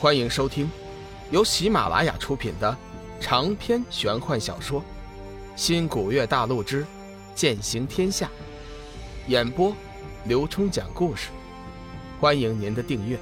[0.00, 0.66] 欢迎收听
[1.30, 2.74] 由喜马拉雅出品的
[3.20, 4.80] 长篇玄幻小说
[5.54, 6.86] 《新古月大陆之
[7.34, 8.26] 剑行天下》，
[9.30, 9.76] 演播
[10.24, 11.28] 刘冲讲故事。
[12.18, 13.20] 欢迎您的订阅。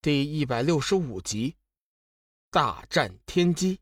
[0.00, 1.56] 第一百六十五集，
[2.50, 3.80] 大战天机。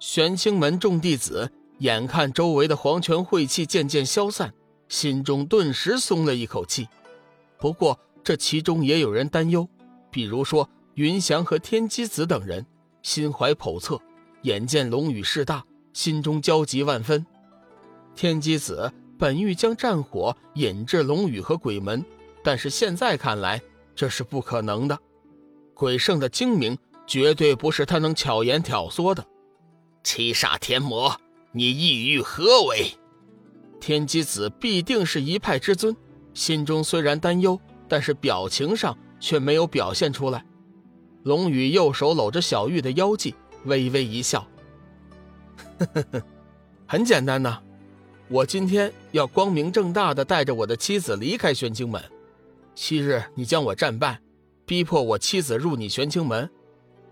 [0.00, 4.54] 玄清门众弟子眼看周围的黄泉晦气渐渐消散，
[4.88, 6.88] 心中顿时松了一口气。
[7.58, 9.68] 不过，这其中也有人担忧，
[10.10, 12.64] 比如说云翔和天机子等人，
[13.02, 14.00] 心怀叵测，
[14.42, 17.24] 眼见龙宇势大，心中焦急万分。
[18.14, 22.04] 天机子本欲将战火引至龙宇和鬼门，
[22.44, 23.60] 但是现在看来
[23.96, 24.98] 这是不可能的。
[25.74, 29.26] 鬼圣的精明绝对不是他能巧言挑唆的。
[30.04, 31.18] 七煞天魔，
[31.52, 32.92] 你意欲何为？
[33.80, 35.96] 天机子必定是一派之尊，
[36.34, 37.58] 心中虽然担忧。
[37.92, 40.42] 但是表情上却没有表现出来。
[41.24, 43.34] 龙宇右手搂着小玉的腰际，
[43.66, 44.48] 微微一笑
[45.78, 46.22] ：“呵呵呵，
[46.86, 47.60] 很简单呐，
[48.28, 52.02] 我今天要光明正大的带着我的妻子离开玄清门。
[52.74, 54.18] 昔日你将我战败，
[54.64, 56.48] 逼迫我妻子入你玄清门，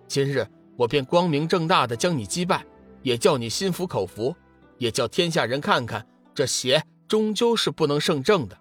[0.09, 2.65] 今日我便光明正大的将你击败，
[3.03, 4.34] 也叫你心服口服，
[4.78, 8.56] 也叫天下人看看，这邪终究是不能胜正的。”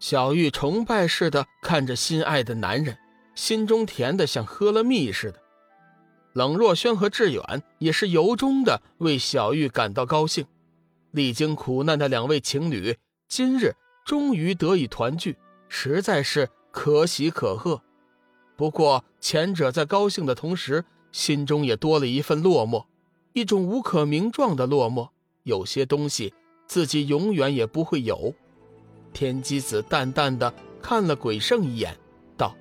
[0.00, 2.96] 小玉崇拜似的看着心爱的男人，
[3.34, 5.40] 心中甜的像喝了蜜似的。
[6.34, 10.46] 冷若轩和志远也是由衷的为小玉感到高兴。
[11.10, 12.96] 历经苦难的两位情侣，
[13.28, 13.74] 今日
[14.04, 15.36] 终于得以团聚，
[15.68, 17.82] 实在是可喜可贺。
[18.56, 22.84] 不过前者在高兴的同时，心中也多了一份落寞，
[23.32, 25.08] 一种无可名状的落寞。
[25.44, 26.34] 有些东西
[26.66, 28.34] 自己永远也不会有。
[29.12, 31.96] 天机子淡淡的看了鬼圣一眼，
[32.36, 32.54] 道：“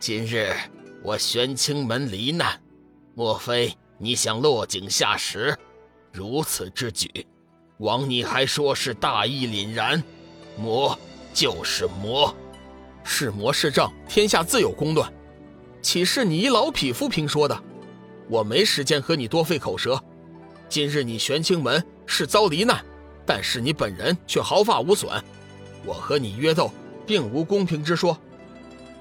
[0.00, 0.54] 今日
[1.02, 2.60] 我玄清门罹难，
[3.14, 5.56] 莫非你想落井下石？
[6.12, 7.26] 如此之举，
[7.78, 10.02] 枉你还说是大义凛然。
[10.56, 10.98] 魔
[11.34, 12.34] 就是魔，
[13.04, 15.12] 是魔是正，天下自有公断。
[15.82, 17.62] 岂是你一老匹夫评说的？
[18.28, 20.02] 我没时间和你多费口舌。
[20.68, 22.84] 今日你玄清门是遭罹难，
[23.24, 25.10] 但是你本人却毫发无损。”
[25.84, 26.70] 我和你约斗，
[27.06, 28.18] 并无公平之说。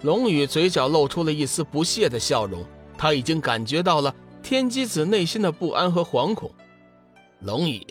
[0.04, 2.64] 龙宇嘴角露出了一丝不屑的笑容，
[2.98, 6.52] 他已经感觉到了天机子内心的不安和惶恐。
[7.40, 7.84] 龙宇，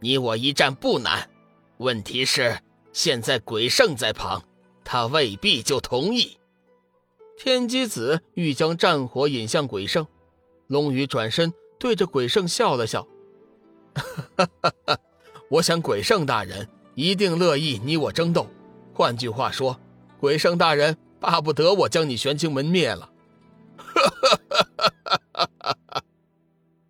[0.00, 1.30] 你我一战不难，
[1.78, 2.58] 问题是
[2.92, 4.42] 现在鬼圣在旁，
[4.84, 6.36] 他未必就同意。
[7.36, 10.06] 天机子欲将战火引向鬼圣，
[10.66, 13.06] 龙宇转身对着鬼圣笑了笑
[13.94, 14.98] ：“哈哈哈，
[15.48, 16.68] 我想鬼圣大人。”
[16.98, 18.48] 一定乐意你我争斗。
[18.92, 19.78] 换句话说，
[20.18, 23.08] 鬼圣大人巴不得我将你玄清门灭了。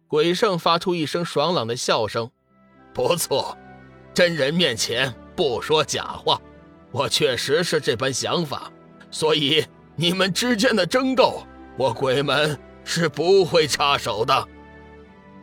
[0.07, 2.31] 鬼圣发出一声爽朗的笑声，
[2.95, 3.55] 不错，
[4.15, 6.41] 真人面前不说假话，
[6.91, 8.73] 我确实是这般想法。
[9.11, 9.63] 所以
[9.95, 11.43] 你们之间的争斗，
[11.77, 14.49] 我鬼门是不会插手的。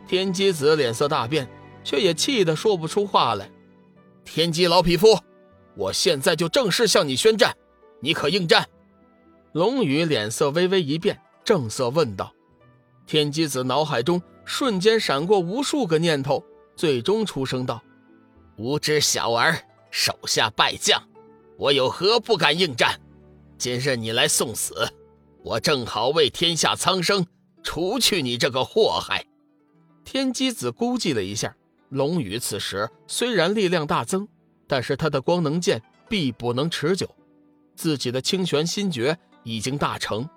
[0.08, 1.48] 天机子脸色大变，
[1.84, 3.48] 却也气得说不出话来。
[4.26, 5.18] 天机老匹夫，
[5.76, 7.56] 我现在就正式向你宣战，
[8.00, 8.68] 你可应战？
[9.52, 12.34] 龙宇脸色微微一变，正色问道。
[13.06, 16.44] 天机子脑海中瞬间闪过无数个念头，
[16.74, 17.80] 最终出声道
[18.58, 19.56] ：“无知小儿，
[19.90, 21.00] 手下败将，
[21.56, 23.00] 我有何不敢应战？
[23.56, 24.86] 今日你来送死，
[25.44, 27.24] 我正好为天下苍生
[27.62, 29.24] 除去你这个祸害。”
[30.04, 31.56] 天机子估计了一下。
[31.88, 34.26] 龙宇此时虽然力量大增，
[34.66, 37.08] 但是他的光能剑必不能持久，
[37.74, 40.28] 自己的清玄心诀已经大成，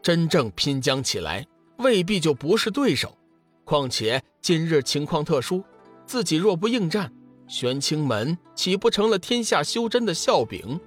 [0.00, 1.46] 真正拼将起来
[1.78, 3.16] 未必就不是对手。
[3.64, 5.64] 况且今日情况特殊，
[6.06, 7.12] 自己若不应战，
[7.48, 10.78] 玄清门岂不成了天下修真的笑柄？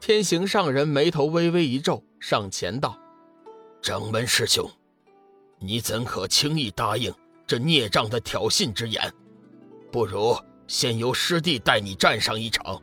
[0.00, 2.98] 天行上人眉头微微一皱，上前道
[3.80, 4.68] ：“掌门师兄，
[5.60, 7.14] 你怎可轻易答应？”
[7.52, 9.12] 这孽障的挑衅之言，
[9.90, 10.34] 不如
[10.66, 12.80] 先由师弟带你战上一场。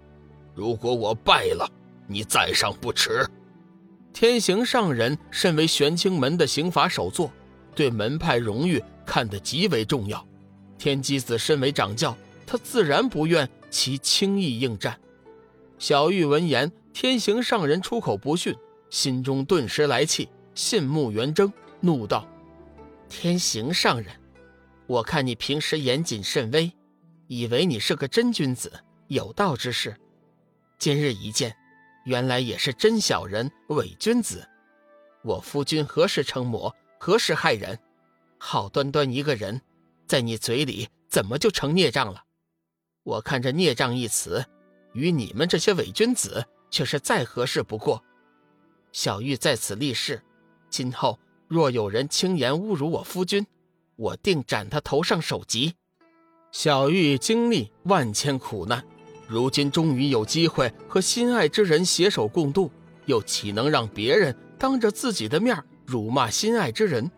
[0.53, 1.67] 如果我败了，
[2.05, 3.25] 你再上不迟。
[4.13, 7.31] 天行上人身为玄清门的刑法首座，
[7.73, 10.23] 对门派荣誉看得极为重要。
[10.77, 12.15] 天机子身为掌教，
[12.45, 14.95] 他自然不愿其轻易应战。
[15.79, 18.55] 小玉闻言，天行上人出口不逊，
[18.91, 22.23] 心中顿时来气，信目圆睁，怒道
[23.09, 24.11] ：“天行上人！”
[24.89, 26.71] 我看你平时严谨慎微，
[27.27, 29.95] 以为你是个真君子、有道之士。
[30.79, 31.55] 今日一见，
[32.05, 34.49] 原来也是真小人、伪君子。
[35.21, 36.75] 我夫君何时成魔？
[36.99, 37.77] 何时害人？
[38.39, 39.61] 好端端一个人，
[40.07, 42.23] 在你嘴里怎么就成孽障了？
[43.03, 44.43] 我看这“孽障”一词，
[44.93, 48.03] 与你们这些伪君子却是再合适不过。
[48.91, 50.19] 小玉在此立誓，
[50.67, 53.45] 今后若有人轻言侮辱我夫君，
[53.99, 55.73] 我定斩他头上首级。
[56.53, 58.81] 小玉经历万千苦难，
[59.27, 62.71] 如今终于有机会和心爱之人携手共度，
[63.07, 67.11] 又岂能让别人当着自己的面辱骂心爱之人？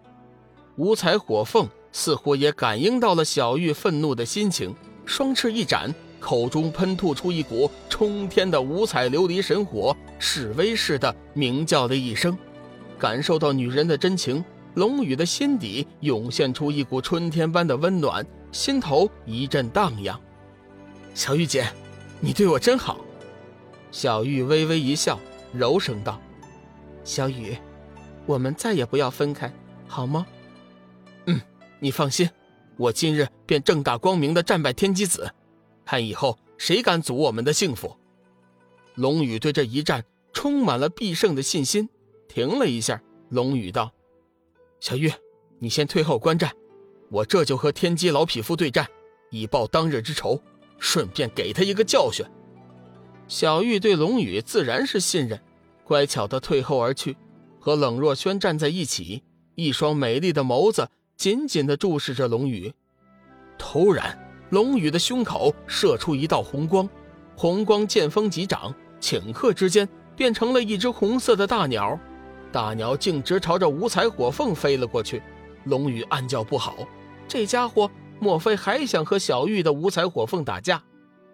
[0.76, 4.76] 五彩火凤似乎也感应到了小玉愤怒的心情，
[5.06, 12.36] 双翅一展，口中喷吐出一股冲天的五彩琉璃神火，示威似的鸣叫了一声。
[12.98, 14.44] 感受到女人的真情，
[14.76, 20.20] 龙宇的心底涌现出一股春天般的温暖，心头一阵荡漾。
[21.14, 21.68] 小玉姐，
[22.20, 23.00] 你对我真好。
[23.92, 25.20] 小玉微微一笑，
[25.54, 26.20] 柔声道
[27.04, 27.58] ：“小雨，
[28.26, 29.54] 我们再也不要分开，
[29.88, 30.26] 好吗？”
[31.28, 31.42] 嗯，
[31.80, 32.30] 你放心，
[32.78, 35.30] 我今日便正大光明的战败天机子，
[35.84, 37.98] 看以后谁敢阻我们的幸福。
[38.96, 41.90] 龙宇对这一战充满了必胜的信心。
[42.30, 43.92] 停了一下，龙宇道
[44.82, 45.14] ：“小玉，
[45.60, 46.52] 你先退后观战，
[47.10, 48.88] 我这就和天机老匹夫对战，
[49.30, 50.42] 以报当日之仇，
[50.80, 52.26] 顺便给他一个教训。”
[53.30, 55.40] 小玉对龙宇自然是信任，
[55.84, 57.16] 乖巧的退后而去，
[57.60, 59.22] 和冷若萱站在一起，
[59.54, 60.90] 一双美丽的眸子。
[61.16, 62.74] 紧紧地注视着龙宇，
[63.56, 64.18] 突然，
[64.50, 66.90] 龙宇的胸口射出一道红光，
[67.38, 72.00] 红光见风即长，顷刻之间变成了一只红色的大鸟，
[72.52, 75.22] 大鸟径直朝着五彩火凤飞了过去。
[75.66, 76.76] 龙宇暗叫不好，
[77.28, 77.90] 这家伙
[78.20, 80.84] 莫非还想和小玉的五彩火凤打架？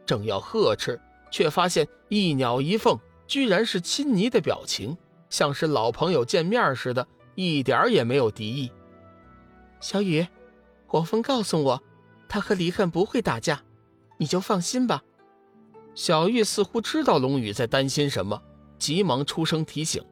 [0.05, 0.99] 正要呵斥，
[1.31, 4.97] 却发现一鸟一凤居然是亲昵的表情，
[5.29, 8.71] 像是老朋友见面似的，一点也没有敌意。
[9.79, 10.27] 小雨，
[10.85, 11.83] 火凤告诉我，
[12.27, 13.61] 他和离恨不会打架，
[14.17, 15.03] 你就放心吧。
[15.95, 18.41] 小玉似乎知道龙宇在担心什么，
[18.77, 20.03] 急忙出声提醒。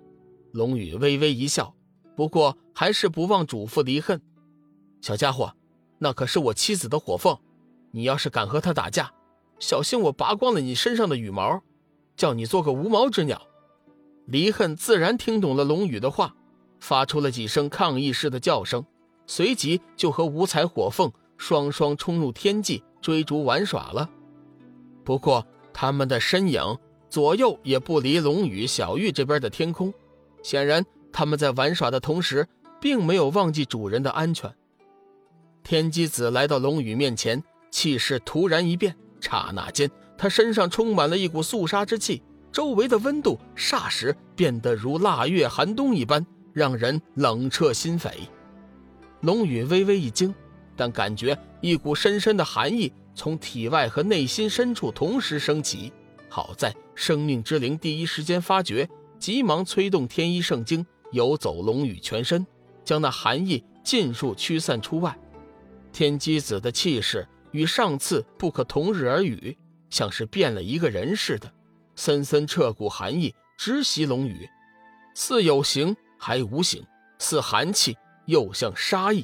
[0.55, 1.75] 龙宇微微一笑，
[2.15, 4.21] 不过还是不忘嘱咐离恨
[5.03, 5.53] ：“小家伙，
[5.99, 7.37] 那可是我妻子的火凤，
[7.91, 9.11] 你要是敢和他打架，
[9.59, 11.61] 小心我拔光了你身上的羽毛，
[12.15, 13.41] 叫你做个无毛之鸟。”
[14.27, 16.33] 离恨自然听懂了龙宇的话，
[16.79, 18.85] 发出了几声抗议式的叫声。
[19.27, 24.09] 随即就和五彩火凤双双冲入天际追逐玩耍了。
[25.03, 26.77] 不过他们的身影
[27.09, 29.93] 左右也不离龙宇、小玉这边的天空，
[30.45, 32.47] 显然他们在玩耍的同时，
[32.79, 34.53] 并没有忘记主人的安全。
[35.63, 42.21] 天机子来到龙宇面前，气势突然一变，刹那间他身上充满了一股肃杀之气，
[42.51, 48.11] 周围的温度霎时变得如腊月寒冬一般，让人冷彻心扉。
[49.21, 50.31] 龙宇微微一惊，
[50.75, 55.91] 但感觉一股深深的寒意从体外和内心深处同时升起。
[56.29, 58.87] 好在生命之灵第一时间发觉，
[59.19, 62.45] 急忙催动天一圣经游走龙宇全身，
[62.83, 65.17] 将那寒意尽数驱散出外。
[65.91, 69.57] 天机子的气势与上次不可同日而语，
[69.89, 71.51] 像是变了一个人似的。
[71.95, 74.49] 森森彻骨寒意直袭龙宇，
[75.13, 76.85] 似有形还无形，
[77.19, 77.97] 似寒气。
[78.27, 79.23] 又像杀意，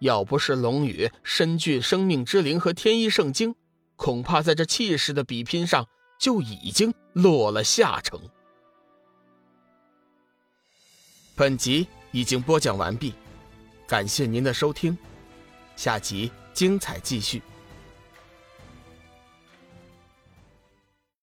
[0.00, 3.54] 要不是龙宇身具生命之灵和天一圣经，
[3.94, 5.86] 恐怕在这气势的比拼上
[6.18, 8.20] 就已经落了下乘。
[11.38, 13.14] 本集已经播讲完毕，
[13.86, 14.98] 感谢您的收听，
[15.76, 17.40] 下集精彩继续。